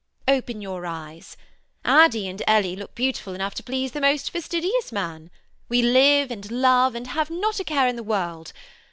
[0.27, 1.37] Open your eyes:
[1.85, 5.29] Addy and Ellie look beautiful enough to please the most fastidious man:
[5.69, 8.51] we live and love and have not a care in the world.